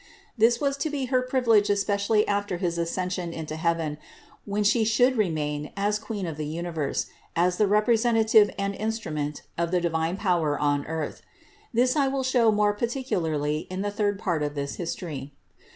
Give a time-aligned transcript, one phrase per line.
[0.35, 3.99] This was to be her privilege especially after his Ascension into heaven,
[4.45, 9.43] when She should re main, as Queen of the universe, as the representative and instrument
[9.59, 11.21] of the divine power on earth.
[11.71, 15.33] This I will show more particularly in the third part of this history.